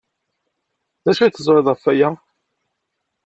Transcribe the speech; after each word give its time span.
D 1.03 1.05
acu 1.09 1.21
ay 1.21 1.31
teẓriḍ 1.31 1.67
ɣef 1.69 1.83
waya? 1.85 2.09